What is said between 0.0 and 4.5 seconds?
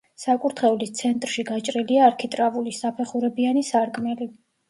საკურთხევლის ცენტრში გაჭრილია არქიტრავული, საფეხურებიანი სარკმელი.